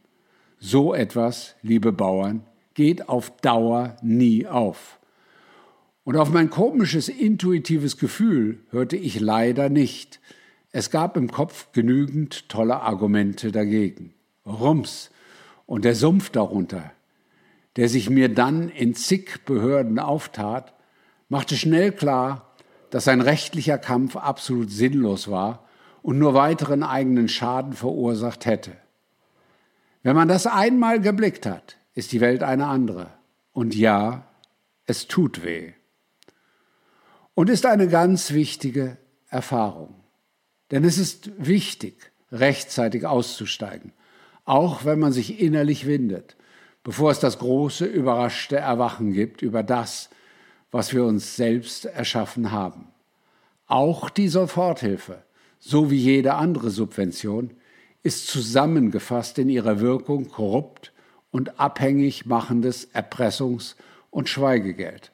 So 0.57 0.93
etwas, 0.93 1.55
liebe 1.61 1.91
Bauern, 1.91 2.45
geht 2.75 3.09
auf 3.09 3.35
Dauer 3.41 3.97
nie 4.01 4.47
auf. 4.47 4.99
Und 6.05 6.15
auf 6.15 6.31
mein 6.31 6.49
komisches 6.49 7.09
intuitives 7.09 7.97
Gefühl 7.97 8.59
hörte 8.69 8.95
ich 8.95 9.19
leider 9.19 9.67
nicht. 9.67 10.21
Es 10.71 10.91
gab 10.91 11.17
im 11.17 11.29
Kopf 11.29 11.73
genügend 11.73 12.47
tolle 12.47 12.79
Argumente 12.79 13.51
dagegen. 13.51 14.13
Rums 14.45 15.11
und 15.65 15.83
der 15.83 15.93
Sumpf 15.93 16.29
darunter, 16.29 16.89
der 17.75 17.89
sich 17.89 18.09
mir 18.09 18.33
dann 18.33 18.69
in 18.69 18.95
zig 18.95 19.43
Behörden 19.43 19.99
auftat, 19.99 20.73
machte 21.27 21.57
schnell 21.57 21.91
klar, 21.91 22.55
dass 22.91 23.09
ein 23.09 23.19
rechtlicher 23.19 23.77
Kampf 23.77 24.15
absolut 24.15 24.71
sinnlos 24.71 25.29
war 25.29 25.66
und 26.07 26.19
nur 26.19 26.33
weiteren 26.33 26.83
eigenen 26.83 27.27
Schaden 27.27 27.73
verursacht 27.73 28.45
hätte. 28.45 28.71
Wenn 30.03 30.15
man 30.15 30.29
das 30.29 30.47
einmal 30.47 31.01
geblickt 31.01 31.45
hat, 31.45 31.75
ist 31.95 32.13
die 32.13 32.21
Welt 32.21 32.43
eine 32.43 32.67
andere. 32.67 33.09
Und 33.51 33.75
ja, 33.75 34.25
es 34.85 35.07
tut 35.07 35.43
weh. 35.43 35.73
Und 37.33 37.49
ist 37.49 37.65
eine 37.65 37.89
ganz 37.89 38.31
wichtige 38.31 38.95
Erfahrung. 39.27 39.95
Denn 40.71 40.85
es 40.85 40.97
ist 40.97 41.29
wichtig, 41.45 42.13
rechtzeitig 42.31 43.05
auszusteigen, 43.05 43.91
auch 44.45 44.85
wenn 44.85 44.99
man 44.99 45.11
sich 45.11 45.41
innerlich 45.41 45.87
windet, 45.87 46.37
bevor 46.83 47.11
es 47.11 47.19
das 47.19 47.37
große, 47.37 47.83
überraschte 47.83 48.55
Erwachen 48.55 49.11
gibt 49.11 49.41
über 49.41 49.61
das, 49.61 50.09
was 50.71 50.93
wir 50.93 51.03
uns 51.03 51.35
selbst 51.35 51.83
erschaffen 51.83 52.53
haben. 52.53 52.87
Auch 53.65 54.09
die 54.09 54.29
Soforthilfe, 54.29 55.26
so 55.59 55.91
wie 55.91 55.97
jede 55.97 56.35
andere 56.35 56.69
Subvention, 56.69 57.51
ist 58.03 58.27
zusammengefasst 58.27 59.37
in 59.39 59.49
ihrer 59.49 59.79
Wirkung 59.79 60.29
korrupt 60.29 60.93
und 61.31 61.59
abhängig 61.59 62.25
machendes 62.25 62.93
Erpressungs- 62.93 63.75
und 64.09 64.29
Schweigegeld 64.29 65.11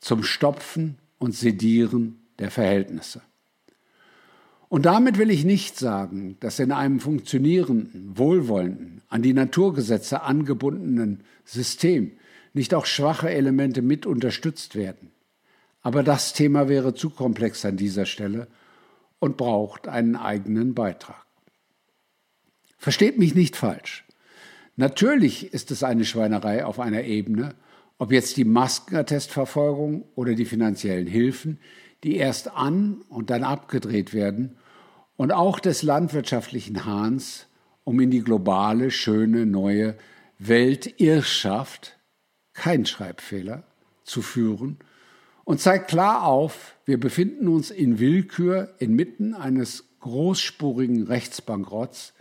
zum 0.00 0.22
Stopfen 0.22 0.98
und 1.18 1.34
Sedieren 1.34 2.20
der 2.38 2.50
Verhältnisse. 2.50 3.22
Und 4.68 4.86
damit 4.86 5.18
will 5.18 5.30
ich 5.30 5.44
nicht 5.44 5.78
sagen, 5.78 6.36
dass 6.40 6.58
in 6.58 6.72
einem 6.72 6.98
funktionierenden, 6.98 8.18
wohlwollenden, 8.18 9.02
an 9.08 9.22
die 9.22 9.32
Naturgesetze 9.32 10.22
angebundenen 10.22 11.22
System 11.44 12.12
nicht 12.54 12.74
auch 12.74 12.84
schwache 12.84 13.30
Elemente 13.30 13.82
mit 13.82 14.04
unterstützt 14.04 14.74
werden. 14.74 15.12
Aber 15.82 16.02
das 16.02 16.32
Thema 16.32 16.68
wäre 16.68 16.94
zu 16.94 17.10
komplex 17.10 17.64
an 17.64 17.76
dieser 17.76 18.06
Stelle 18.06 18.48
und 19.18 19.36
braucht 19.36 19.88
einen 19.88 20.16
eigenen 20.16 20.74
Beitrag. 20.74 21.24
Versteht 22.78 23.18
mich 23.18 23.34
nicht 23.34 23.56
falsch. 23.56 24.04
Natürlich 24.76 25.52
ist 25.54 25.70
es 25.70 25.82
eine 25.82 26.04
Schweinerei 26.04 26.64
auf 26.64 26.80
einer 26.80 27.04
Ebene, 27.04 27.54
ob 27.96 28.12
jetzt 28.12 28.36
die 28.36 28.44
Maskenattestverfolgung 28.44 30.04
oder 30.14 30.34
die 30.34 30.44
finanziellen 30.44 31.06
Hilfen, 31.06 31.60
die 32.02 32.16
erst 32.16 32.48
an 32.54 33.02
und 33.08 33.30
dann 33.30 33.44
abgedreht 33.44 34.12
werden, 34.12 34.56
und 35.16 35.32
auch 35.32 35.60
des 35.60 35.82
landwirtschaftlichen 35.82 36.84
Hahns, 36.84 37.46
um 37.84 38.00
in 38.00 38.10
die 38.10 38.22
globale, 38.22 38.90
schöne, 38.90 39.46
neue 39.46 39.96
Weltirrschaft, 40.38 41.98
kein 42.52 42.84
Schreibfehler, 42.84 43.62
zu 44.02 44.22
führen 44.22 44.78
und 45.44 45.60
zeigt 45.60 45.88
klar 45.88 46.24
auf, 46.24 46.76
wir 46.84 46.98
befinden 46.98 47.48
uns 47.48 47.70
in 47.70 47.98
Willkür 47.98 48.74
inmitten 48.78 49.34
eines 49.34 49.84
großspurigen 50.00 51.06
Rechtsbankrotts, 51.06 52.14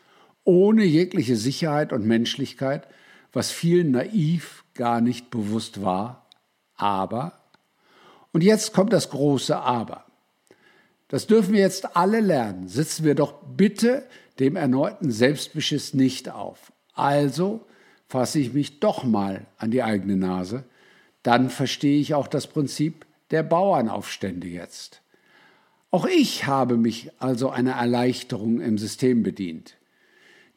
ohne 0.43 0.83
jegliche 0.83 1.35
Sicherheit 1.35 1.93
und 1.93 2.05
Menschlichkeit, 2.05 2.87
was 3.31 3.51
vielen 3.51 3.91
naiv 3.91 4.63
gar 4.73 5.01
nicht 5.01 5.29
bewusst 5.31 5.81
war. 5.81 6.27
Aber, 6.75 7.39
und 8.31 8.43
jetzt 8.43 8.73
kommt 8.73 8.93
das 8.93 9.09
große 9.09 9.57
Aber. 9.57 10.05
Das 11.07 11.27
dürfen 11.27 11.53
wir 11.53 11.59
jetzt 11.59 11.95
alle 11.95 12.21
lernen. 12.21 12.67
Sitzen 12.67 13.05
wir 13.05 13.15
doch 13.15 13.35
bitte 13.55 14.03
dem 14.39 14.55
erneuten 14.55 15.11
Selbstbeschiss 15.11 15.93
nicht 15.93 16.29
auf. 16.29 16.73
Also 16.93 17.65
fasse 18.07 18.39
ich 18.39 18.53
mich 18.53 18.79
doch 18.79 19.03
mal 19.03 19.45
an 19.57 19.71
die 19.71 19.83
eigene 19.83 20.17
Nase. 20.17 20.63
Dann 21.21 21.49
verstehe 21.49 21.99
ich 21.99 22.15
auch 22.15 22.27
das 22.27 22.47
Prinzip 22.47 23.05
der 23.33 23.43
Bauernaufstände 23.43 24.47
jetzt. 24.47 25.01
Auch 25.91 26.05
ich 26.05 26.47
habe 26.47 26.77
mich 26.77 27.11
also 27.19 27.49
einer 27.49 27.73
Erleichterung 27.73 28.61
im 28.61 28.77
System 28.77 29.23
bedient. 29.23 29.75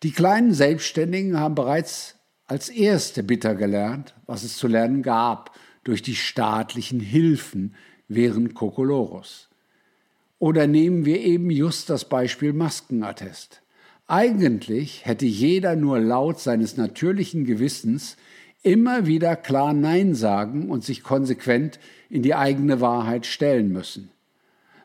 Die 0.03 0.13
kleinen 0.13 0.55
Selbstständigen 0.55 1.41
haben 1.41 1.55
bereits 1.55 2.17
als 2.47 2.69
Erste 2.69 3.23
bitter 3.23 3.55
gelernt, 3.55 4.15
was 4.27 4.45
es 4.45 4.57
zu 4.57 4.69
lernen 4.69 5.03
gab 5.03 5.59
durch 5.85 6.03
die 6.03 6.15
staatlichen 6.15 7.01
Hilfen 7.01 7.75
während 8.09 8.55
Kokolorus. 8.55 9.49
Oder 10.39 10.67
nehmen 10.67 11.05
wir 11.05 11.21
eben 11.21 11.51
just 11.51 11.91
das 11.91 12.09
Beispiel 12.09 12.53
Maskenattest. 12.53 13.63
Eigentlich 14.07 15.07
hätte 15.07 15.27
jeder 15.27 15.77
nur 15.77 15.99
laut 15.99 16.39
seines 16.39 16.77
natürlichen 16.77 17.45
Gewissens 17.45 18.17
immer 18.63 19.07
wieder 19.07 19.35
klar 19.35 19.73
Nein 19.73 20.15
sagen 20.15 20.71
und 20.71 20.85
sich 20.85 21.03
konsequent 21.03 21.79
in 22.09 22.23
die 22.23 22.35
eigene 22.35 22.81
Wahrheit 22.81 23.27
stellen 23.27 23.73
müssen. 23.73 24.11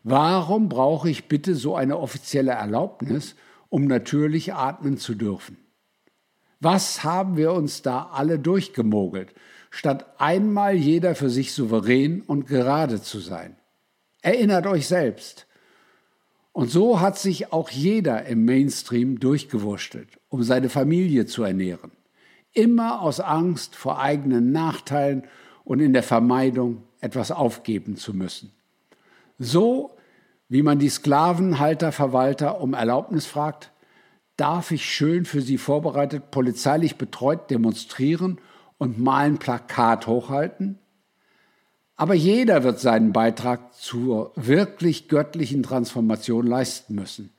Warum 0.04 0.70
brauche 0.70 1.10
ich 1.10 1.28
bitte 1.28 1.56
so 1.56 1.76
eine 1.76 1.98
offizielle 1.98 2.52
Erlaubnis, 2.52 3.36
um 3.72 3.86
natürlich 3.86 4.54
atmen 4.54 4.98
zu 4.98 5.16
dürfen. 5.16 5.58
Was 6.60 7.04
haben 7.04 7.38
wir 7.38 7.54
uns 7.54 7.82
da 7.82 8.10
alle 8.12 8.38
durchgemogelt, 8.38 9.34
statt 9.72 10.06
einmal 10.20 10.76
jeder 10.76 11.16
für 11.16 11.30
sich 11.30 11.54
souverän 11.54 12.22
und 12.22 12.46
gerade 12.46 13.02
zu 13.02 13.20
sein? 13.20 13.56
Erinnert 14.22 14.68
euch 14.68 14.88
selbst. 14.88 15.48
Und 16.52 16.70
so 16.70 17.00
hat 17.00 17.18
sich 17.18 17.54
auch 17.54 17.70
jeder 17.70 18.26
im 18.26 18.44
Mainstream 18.44 19.20
durchgewurschtelt, 19.20 20.20
um 20.28 20.44
seine 20.44 20.70
Familie 20.70 21.26
zu 21.26 21.44
ernähren. 21.44 21.92
Immer 22.52 23.02
aus 23.02 23.22
Angst 23.22 23.78
vor 23.78 24.00
eigenen 24.00 24.52
Nachteilen 24.52 25.24
und 25.64 25.80
in 25.80 25.94
der 25.94 26.04
Vermeidung, 26.04 26.84
etwas 27.02 27.32
aufgeben 27.32 27.98
zu 27.98 28.14
müssen. 28.14 28.54
So 29.38 29.98
wie 30.48 30.64
man 30.64 30.80
die 30.80 30.90
Sklavenhalter, 30.90 31.92
Verwalter 31.92 32.62
um 32.62 32.74
Erlaubnis 32.74 33.26
fragt, 33.26 33.72
darf 34.38 34.72
ich 34.72 34.86
schön 34.86 35.26
für 35.26 35.42
Sie 35.42 35.58
vorbereitet 35.58 36.32
polizeilich 36.32 36.98
betreut 36.98 37.50
demonstrieren 37.50 38.40
und 38.78 39.00
mal 39.00 39.28
ein 39.28 39.38
Plakat 39.38 40.08
hochhalten? 40.08 40.78
Aber 41.96 42.16
jeder 42.16 42.64
wird 42.64 42.80
seinen 42.80 43.14
Beitrag 43.14 43.74
zur 43.76 44.34
wirklich 44.36 45.08
göttlichen 45.08 45.64
Transformation 45.64 46.48
leisten 46.48 46.96
müssen. 46.96 47.32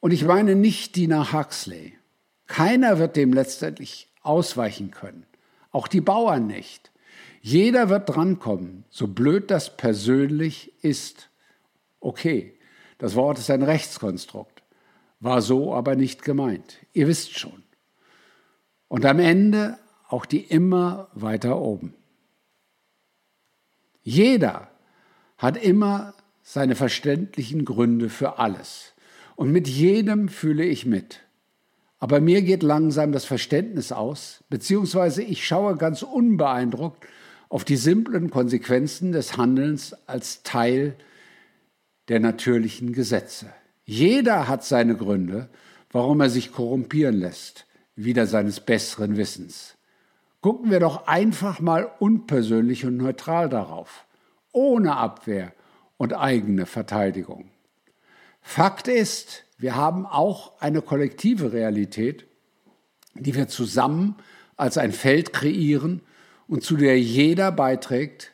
Und 0.00 0.10
ich 0.10 0.24
meine 0.24 0.54
nicht 0.54 0.96
Dina 0.96 1.32
Huxley. 1.32 1.92
Keiner 2.46 2.98
wird 2.98 3.16
dem 3.16 3.32
letztendlich 3.32 4.08
ausweichen 4.22 4.90
können. 4.90 5.24
Auch 5.70 5.86
die 5.86 6.00
Bauern 6.00 6.46
nicht. 6.46 6.90
Jeder 7.46 7.90
wird 7.90 8.08
drankommen, 8.08 8.84
so 8.88 9.06
blöd 9.06 9.50
das 9.50 9.76
persönlich 9.76 10.72
ist. 10.82 11.28
Okay, 12.00 12.54
das 12.96 13.16
Wort 13.16 13.38
ist 13.38 13.50
ein 13.50 13.62
Rechtskonstrukt, 13.62 14.62
war 15.20 15.42
so 15.42 15.74
aber 15.74 15.94
nicht 15.94 16.22
gemeint. 16.22 16.78
Ihr 16.94 17.06
wisst 17.06 17.38
schon. 17.38 17.62
Und 18.88 19.04
am 19.04 19.18
Ende 19.18 19.76
auch 20.08 20.24
die 20.24 20.40
immer 20.40 21.08
weiter 21.12 21.60
oben. 21.60 21.92
Jeder 24.02 24.70
hat 25.36 25.62
immer 25.62 26.14
seine 26.42 26.76
verständlichen 26.76 27.66
Gründe 27.66 28.08
für 28.08 28.38
alles. 28.38 28.94
Und 29.36 29.52
mit 29.52 29.68
jedem 29.68 30.30
fühle 30.30 30.64
ich 30.64 30.86
mit. 30.86 31.20
Aber 31.98 32.22
mir 32.22 32.40
geht 32.40 32.62
langsam 32.62 33.12
das 33.12 33.26
Verständnis 33.26 33.92
aus, 33.92 34.42
beziehungsweise 34.48 35.22
ich 35.22 35.46
schaue 35.46 35.76
ganz 35.76 36.02
unbeeindruckt 36.02 37.06
auf 37.54 37.64
die 37.64 37.76
simplen 37.76 38.30
Konsequenzen 38.30 39.12
des 39.12 39.36
Handelns 39.36 39.94
als 40.08 40.42
Teil 40.42 40.96
der 42.08 42.18
natürlichen 42.18 42.92
Gesetze. 42.92 43.46
Jeder 43.84 44.48
hat 44.48 44.64
seine 44.64 44.96
Gründe, 44.96 45.48
warum 45.92 46.20
er 46.20 46.30
sich 46.30 46.50
korrumpieren 46.50 47.14
lässt, 47.14 47.66
wieder 47.94 48.26
seines 48.26 48.58
besseren 48.58 49.16
Wissens. 49.16 49.76
Gucken 50.40 50.72
wir 50.72 50.80
doch 50.80 51.06
einfach 51.06 51.60
mal 51.60 51.88
unpersönlich 52.00 52.86
und 52.86 52.96
neutral 52.96 53.48
darauf, 53.48 54.04
ohne 54.50 54.96
Abwehr 54.96 55.52
und 55.96 56.12
eigene 56.12 56.66
Verteidigung. 56.66 57.50
Fakt 58.40 58.88
ist, 58.88 59.44
wir 59.58 59.76
haben 59.76 60.06
auch 60.06 60.60
eine 60.60 60.82
kollektive 60.82 61.52
Realität, 61.52 62.26
die 63.14 63.36
wir 63.36 63.46
zusammen 63.46 64.16
als 64.56 64.76
ein 64.76 64.90
Feld 64.90 65.32
kreieren 65.32 66.00
und 66.54 66.62
zu 66.62 66.76
der 66.76 67.00
jeder 67.00 67.50
beiträgt. 67.50 68.30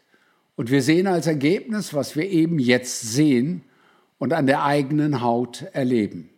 Und 0.54 0.70
wir 0.70 0.82
sehen 0.82 1.06
als 1.06 1.26
Ergebnis, 1.26 1.94
was 1.94 2.16
wir 2.16 2.28
eben 2.28 2.58
jetzt 2.58 3.00
sehen 3.00 3.62
und 4.18 4.34
an 4.34 4.46
der 4.46 4.62
eigenen 4.62 5.22
Haut 5.22 5.62
erleben. 5.72 6.28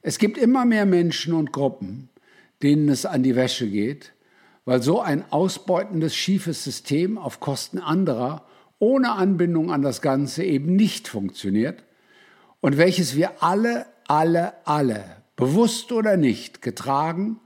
Es 0.00 0.18
gibt 0.18 0.38
immer 0.38 0.64
mehr 0.64 0.86
Menschen 0.86 1.34
und 1.34 1.52
Gruppen, 1.52 2.08
denen 2.62 2.88
es 2.88 3.04
an 3.04 3.22
die 3.22 3.36
Wäsche 3.36 3.68
geht, 3.68 4.14
weil 4.64 4.80
so 4.80 5.02
ein 5.02 5.30
ausbeutendes, 5.30 6.16
schiefes 6.16 6.64
System 6.64 7.18
auf 7.18 7.40
Kosten 7.40 7.78
anderer 7.78 8.46
ohne 8.78 9.12
Anbindung 9.12 9.70
an 9.70 9.82
das 9.82 10.00
Ganze 10.00 10.44
eben 10.44 10.76
nicht 10.76 11.08
funktioniert 11.08 11.84
und 12.62 12.78
welches 12.78 13.16
wir 13.16 13.42
alle, 13.42 13.84
alle, 14.08 14.54
alle, 14.66 15.04
bewusst 15.36 15.92
oder 15.92 16.16
nicht, 16.16 16.62
getragen 16.62 17.38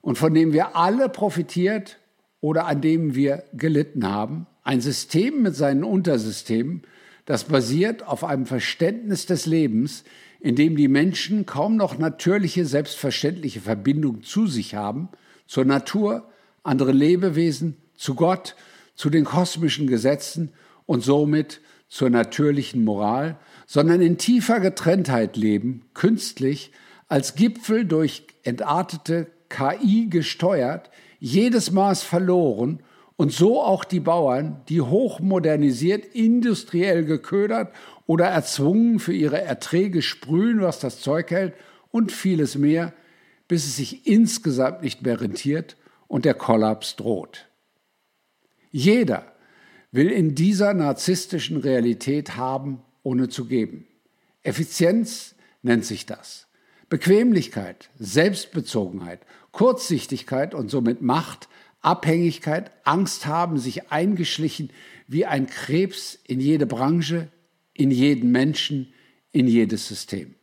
und 0.00 0.18
von 0.18 0.34
dem 0.34 0.52
wir 0.52 0.74
alle 0.74 1.08
profitiert 1.08 2.00
oder 2.46 2.66
an 2.66 2.80
dem 2.80 3.16
wir 3.16 3.42
gelitten 3.54 4.06
haben. 4.06 4.46
Ein 4.62 4.80
System 4.80 5.42
mit 5.42 5.56
seinen 5.56 5.82
Untersystemen, 5.82 6.82
das 7.24 7.42
basiert 7.42 8.06
auf 8.06 8.22
einem 8.22 8.46
Verständnis 8.46 9.26
des 9.26 9.46
Lebens, 9.46 10.04
in 10.38 10.54
dem 10.54 10.76
die 10.76 10.86
Menschen 10.86 11.44
kaum 11.44 11.74
noch 11.74 11.98
natürliche, 11.98 12.64
selbstverständliche 12.64 13.60
Verbindung 13.60 14.22
zu 14.22 14.46
sich 14.46 14.76
haben, 14.76 15.08
zur 15.48 15.64
Natur, 15.64 16.30
anderen 16.62 16.96
Lebewesen, 16.96 17.78
zu 17.96 18.14
Gott, 18.14 18.54
zu 18.94 19.10
den 19.10 19.24
kosmischen 19.24 19.88
Gesetzen 19.88 20.52
und 20.86 21.02
somit 21.02 21.60
zur 21.88 22.10
natürlichen 22.10 22.84
Moral, 22.84 23.38
sondern 23.66 24.00
in 24.00 24.18
tiefer 24.18 24.60
Getrenntheit 24.60 25.36
leben, 25.36 25.82
künstlich, 25.94 26.70
als 27.08 27.34
Gipfel 27.34 27.84
durch 27.86 28.22
entartete 28.44 29.26
KI 29.48 30.06
gesteuert, 30.08 30.90
jedes 31.18 31.70
Maß 31.70 32.02
verloren 32.02 32.80
und 33.16 33.32
so 33.32 33.62
auch 33.62 33.84
die 33.84 34.00
Bauern, 34.00 34.62
die 34.68 34.80
hochmodernisiert, 34.80 36.04
industriell 36.14 37.04
geködert 37.04 37.72
oder 38.06 38.26
erzwungen 38.26 38.98
für 38.98 39.14
ihre 39.14 39.40
Erträge 39.40 40.02
sprühen, 40.02 40.60
was 40.60 40.80
das 40.80 41.00
Zeug 41.00 41.30
hält 41.30 41.54
und 41.90 42.12
vieles 42.12 42.56
mehr, 42.56 42.92
bis 43.48 43.64
es 43.64 43.76
sich 43.76 44.06
insgesamt 44.06 44.82
nicht 44.82 45.02
mehr 45.02 45.20
rentiert 45.20 45.76
und 46.08 46.24
der 46.24 46.34
Kollaps 46.34 46.96
droht. 46.96 47.46
Jeder 48.70 49.32
will 49.92 50.10
in 50.10 50.34
dieser 50.34 50.74
narzisstischen 50.74 51.56
Realität 51.56 52.36
haben, 52.36 52.82
ohne 53.02 53.28
zu 53.28 53.46
geben. 53.46 53.86
Effizienz 54.42 55.34
nennt 55.62 55.84
sich 55.84 56.06
das. 56.06 56.46
Bequemlichkeit, 56.88 57.90
Selbstbezogenheit, 57.98 59.20
Kurzsichtigkeit 59.56 60.54
und 60.54 60.70
somit 60.70 61.00
Macht, 61.00 61.48
Abhängigkeit, 61.80 62.70
Angst 62.84 63.24
haben 63.24 63.56
sich 63.56 63.90
eingeschlichen 63.90 64.68
wie 65.08 65.24
ein 65.24 65.46
Krebs 65.46 66.18
in 66.26 66.40
jede 66.40 66.66
Branche, 66.66 67.28
in 67.72 67.90
jeden 67.90 68.32
Menschen, 68.32 68.92
in 69.32 69.48
jedes 69.48 69.88
System. 69.88 70.34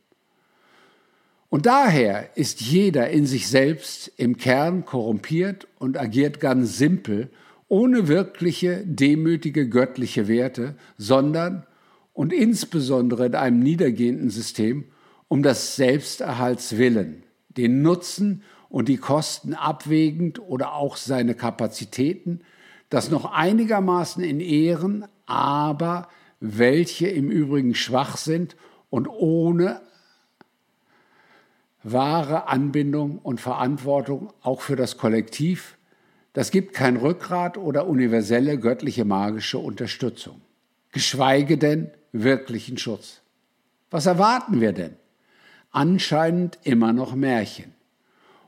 Und 1.49 1.67
daher 1.67 2.35
ist 2.35 2.61
jeder 2.61 3.11
in 3.11 3.27
sich 3.27 3.47
selbst 3.47 4.11
im 4.17 4.37
Kern 4.37 4.83
korrumpiert 4.83 5.67
und 5.77 5.99
agiert 5.99 6.39
ganz 6.39 6.79
simpel 6.79 7.29
ohne 7.67 8.07
wirkliche, 8.07 8.81
demütige 8.83 9.69
göttliche 9.69 10.27
Werte, 10.27 10.75
sondern 10.97 11.67
und 12.13 12.33
insbesondere 12.33 13.27
in 13.27 13.35
einem 13.35 13.59
niedergehenden 13.59 14.31
System 14.31 14.85
um 15.27 15.43
das 15.43 15.75
Selbsterhalts 15.75 16.79
willen, 16.79 17.21
den 17.49 17.83
Nutzen 17.83 18.41
und 18.73 18.89
die 18.89 18.97
Kosten 18.97 19.53
abwägend 19.53 20.41
oder 20.41 20.73
auch 20.73 20.97
seine 20.97 21.35
Kapazitäten, 21.35 22.41
das 22.89 23.09
noch 23.09 23.31
einigermaßen 23.31 24.21
in 24.23 24.41
Ehren, 24.41 25.05
aber 25.27 26.09
welche 26.41 27.07
im 27.07 27.29
Übrigen 27.29 27.75
schwach 27.75 28.17
sind 28.17 28.57
und 28.89 29.07
ohne 29.07 29.79
wahre 31.83 32.47
Anbindung 32.47 33.19
und 33.19 33.39
Verantwortung 33.39 34.33
auch 34.41 34.61
für 34.61 34.75
das 34.75 34.97
Kollektiv 34.97 35.77
das 36.33 36.49
gibt 36.49 36.73
kein 36.73 36.97
Rückgrat 36.97 37.57
oder 37.57 37.87
universelle 37.87 38.57
göttliche 38.57 39.05
magische 39.05 39.59
Unterstützung, 39.59 40.41
geschweige 40.91 41.59
denn 41.59 41.91
wirklichen 42.11 42.79
Schutz. 42.79 43.21
Was 43.91 44.07
erwarten 44.07 44.59
wir 44.59 44.73
denn? 44.73 44.95
Anscheinend 45.69 46.57
immer 46.63 46.91
noch 46.91 47.13
Märchen. 47.13 47.75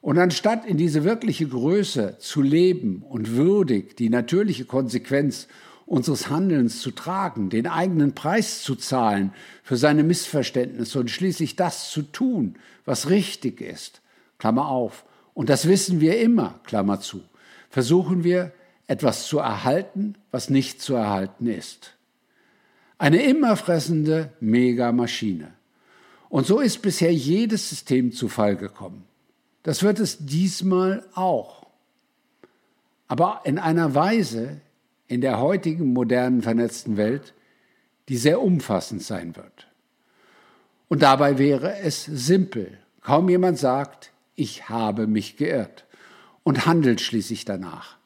Und 0.05 0.19
anstatt 0.19 0.67
in 0.67 0.77
diese 0.77 1.03
wirkliche 1.03 1.47
Größe 1.47 2.17
zu 2.19 2.43
leben 2.43 3.01
und 3.09 3.31
würdig 3.31 3.97
die 3.97 4.11
natürliche 4.11 4.63
Konsequenz 4.63 5.47
unseres 5.87 6.29
Handelns 6.29 6.79
zu 6.79 6.91
tragen, 6.91 7.49
den 7.49 7.65
eigenen 7.65 8.13
Preis 8.13 8.61
zu 8.61 8.75
zahlen 8.75 9.33
für 9.63 9.77
seine 9.77 10.03
Missverständnisse 10.03 10.99
und 10.99 11.09
schließlich 11.09 11.55
das 11.55 11.89
zu 11.89 12.03
tun, 12.03 12.53
was 12.85 13.09
richtig 13.09 13.61
ist, 13.61 14.01
Klammer 14.37 14.67
auf, 14.67 15.05
und 15.33 15.49
das 15.49 15.67
wissen 15.67 16.01
wir 16.01 16.19
immer, 16.19 16.59
Klammer 16.65 16.99
zu, 16.99 17.21
versuchen 17.71 18.23
wir 18.23 18.51
etwas 18.85 19.25
zu 19.25 19.39
erhalten, 19.39 20.13
was 20.29 20.51
nicht 20.51 20.83
zu 20.83 20.93
erhalten 20.93 21.47
ist. 21.47 21.95
Eine 22.99 23.23
immer 23.23 23.57
fressende 23.57 24.33
Megamaschine. 24.39 25.55
Und 26.29 26.45
so 26.45 26.59
ist 26.59 26.83
bisher 26.83 27.11
jedes 27.11 27.69
System 27.69 28.11
zu 28.11 28.27
Fall 28.27 28.55
gekommen. 28.55 29.03
Das 29.65 29.81
wird 29.81 29.99
es 29.99 30.27
diesmal 30.27 31.03
auch. 31.15 31.65
Aber 33.07 33.41
in 33.45 33.57
einer 33.57 33.95
Weise 33.95 34.61
in 35.07 35.21
der 35.21 35.39
heutigen 35.39 35.91
modernen 35.91 36.43
vernetzten 36.43 36.97
Welt, 36.97 37.33
die 38.07 38.17
sehr 38.17 38.43
umfassend 38.43 39.01
sein 39.01 39.35
wird. 39.35 39.67
Und 40.87 41.01
dabei 41.01 41.39
wäre 41.39 41.79
es 41.79 42.05
simpel. 42.05 42.77
Kaum 43.01 43.27
jemand 43.27 43.57
sagt, 43.57 44.11
ich 44.35 44.69
habe 44.69 45.07
mich 45.07 45.35
geirrt 45.35 45.85
und 46.43 46.67
handelt 46.67 47.01
schließlich 47.01 47.43
danach. 47.43 47.97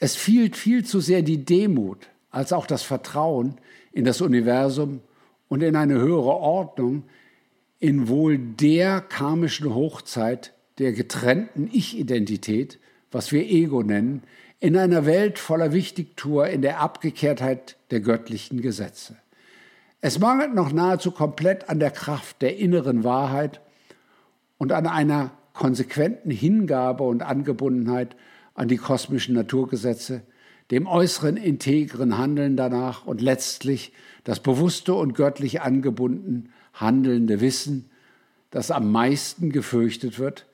Es 0.00 0.16
fehlt 0.16 0.56
viel 0.56 0.84
zu 0.84 0.98
sehr 0.98 1.22
die 1.22 1.44
Demut 1.44 2.08
als 2.32 2.52
auch 2.52 2.66
das 2.66 2.82
Vertrauen 2.82 3.60
in 3.92 4.04
das 4.04 4.20
Universum 4.20 5.02
und 5.46 5.62
in 5.62 5.76
eine 5.76 5.94
höhere 5.94 6.34
Ordnung, 6.34 7.04
in 7.78 8.08
wohl 8.08 8.38
der 8.38 9.00
karmischen 9.00 9.72
Hochzeit 9.72 10.50
der 10.78 10.92
getrennten 10.92 11.68
Ich-Identität, 11.72 12.78
was 13.10 13.32
wir 13.32 13.44
Ego 13.44 13.82
nennen, 13.82 14.22
in 14.60 14.76
einer 14.76 15.06
Welt 15.06 15.38
voller 15.38 15.72
Wichtigtour 15.72 16.48
in 16.48 16.62
der 16.62 16.80
Abgekehrtheit 16.80 17.76
der 17.90 18.00
göttlichen 18.00 18.60
Gesetze. 18.60 19.16
Es 20.00 20.18
mangelt 20.18 20.54
noch 20.54 20.72
nahezu 20.72 21.10
komplett 21.10 21.68
an 21.68 21.80
der 21.80 21.90
Kraft 21.90 22.42
der 22.42 22.56
inneren 22.58 23.04
Wahrheit 23.04 23.60
und 24.58 24.72
an 24.72 24.86
einer 24.86 25.32
konsequenten 25.52 26.30
Hingabe 26.30 27.04
und 27.04 27.22
Angebundenheit 27.22 28.16
an 28.54 28.68
die 28.68 28.76
kosmischen 28.76 29.34
Naturgesetze, 29.34 30.22
dem 30.70 30.86
äußeren 30.86 31.36
integren 31.36 32.18
Handeln 32.18 32.56
danach 32.56 33.06
und 33.06 33.20
letztlich 33.20 33.92
das 34.24 34.40
bewusste 34.40 34.94
und 34.94 35.14
göttlich 35.14 35.60
angebunden 35.60 36.50
handelnde 36.72 37.40
Wissen, 37.40 37.90
das 38.50 38.70
am 38.70 38.90
meisten 38.90 39.52
gefürchtet 39.52 40.18
wird, 40.18 40.46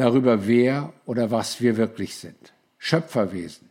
darüber 0.00 0.46
wer 0.46 0.92
oder 1.04 1.30
was 1.30 1.60
wir 1.60 1.76
wirklich 1.76 2.16
sind. 2.16 2.52
Schöpferwesen. 2.78 3.68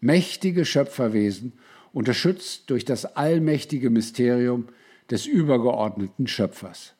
Mächtige 0.00 0.64
Schöpferwesen, 0.64 1.54
unterstützt 1.92 2.68
durch 2.70 2.84
das 2.84 3.16
allmächtige 3.16 3.90
Mysterium 3.90 4.68
des 5.10 5.26
übergeordneten 5.26 6.26
Schöpfers. 6.26 6.92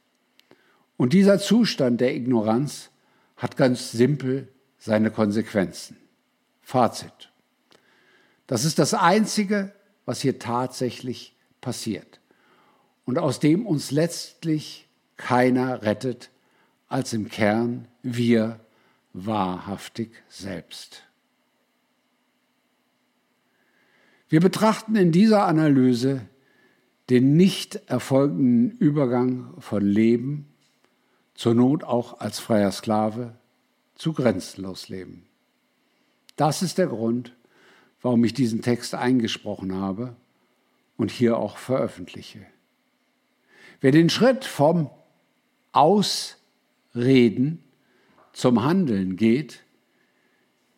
Und 0.96 1.12
dieser 1.12 1.38
Zustand 1.38 2.00
der 2.00 2.14
Ignoranz 2.16 2.90
hat 3.36 3.56
ganz 3.56 3.92
simpel 3.92 4.48
seine 4.78 5.10
Konsequenzen. 5.10 5.98
Fazit. 6.62 7.30
Das 8.46 8.64
ist 8.64 8.78
das 8.78 8.94
Einzige, 8.94 9.72
was 10.06 10.22
hier 10.22 10.38
tatsächlich 10.38 11.36
passiert 11.60 12.18
und 13.04 13.18
aus 13.18 13.40
dem 13.40 13.66
uns 13.66 13.90
letztlich 13.90 14.88
keiner 15.16 15.82
rettet 15.82 16.30
als 16.88 17.12
im 17.12 17.28
Kern 17.28 17.86
wir 18.16 18.60
wahrhaftig 19.12 20.10
selbst. 20.28 21.04
Wir 24.28 24.40
betrachten 24.40 24.94
in 24.96 25.10
dieser 25.10 25.46
Analyse 25.46 26.26
den 27.08 27.36
nicht 27.36 27.76
erfolgenden 27.86 28.76
Übergang 28.78 29.54
von 29.58 29.82
Leben, 29.82 30.46
zur 31.34 31.54
Not 31.54 31.84
auch 31.84 32.20
als 32.20 32.38
freier 32.38 32.72
Sklave, 32.72 33.34
zu 33.94 34.12
grenzenlos 34.12 34.88
Leben. 34.88 35.26
Das 36.36 36.62
ist 36.62 36.78
der 36.78 36.88
Grund, 36.88 37.34
warum 38.02 38.24
ich 38.24 38.34
diesen 38.34 38.60
Text 38.60 38.94
eingesprochen 38.94 39.74
habe 39.74 40.14
und 40.96 41.10
hier 41.10 41.38
auch 41.38 41.56
veröffentliche. 41.56 42.44
Wer 43.80 43.92
den 43.92 44.10
Schritt 44.10 44.44
vom 44.44 44.90
Ausreden 45.72 47.64
zum 48.38 48.62
Handeln 48.62 49.16
geht, 49.16 49.64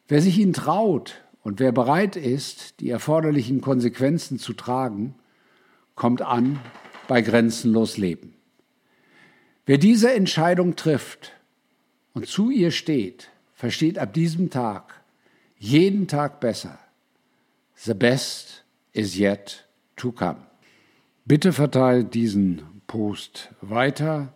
wer 0.08 0.22
sich 0.22 0.38
ihn 0.38 0.54
traut 0.54 1.22
und 1.42 1.60
wer 1.60 1.72
bereit 1.72 2.16
ist, 2.16 2.80
die 2.80 2.88
erforderlichen 2.88 3.60
Konsequenzen 3.60 4.38
zu 4.38 4.54
tragen, 4.54 5.14
kommt 5.94 6.22
an 6.22 6.58
bei 7.06 7.20
grenzenlos 7.20 7.98
Leben. 7.98 8.32
Wer 9.66 9.76
diese 9.76 10.10
Entscheidung 10.10 10.74
trifft 10.74 11.32
und 12.14 12.26
zu 12.26 12.48
ihr 12.48 12.70
steht, 12.70 13.28
versteht 13.52 13.98
ab 13.98 14.14
diesem 14.14 14.48
Tag 14.48 14.94
jeden 15.58 16.08
Tag 16.08 16.40
besser. 16.40 16.78
The 17.74 17.92
best 17.92 18.64
is 18.94 19.18
yet 19.18 19.66
to 19.96 20.12
come. 20.12 20.46
Bitte 21.26 21.52
verteilt 21.52 22.14
diesen 22.14 22.62
Post 22.86 23.50
weiter 23.60 24.32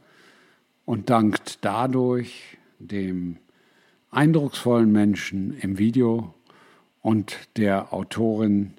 und 0.85 1.09
dankt 1.09 1.65
dadurch 1.65 2.59
dem 2.89 3.39
eindrucksvollen 4.11 4.91
Menschen 4.93 5.59
im 5.59 5.79
Video 5.79 6.35
und 7.03 7.37
der 7.57 7.93
Autorin 7.93 8.75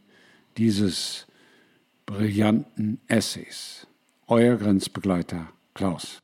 dieses 0.57 1.27
brillanten 2.05 2.99
Essays. 3.07 3.87
Euer 4.27 4.55
Grenzbegleiter 4.55 5.49
Klaus. 5.73 6.21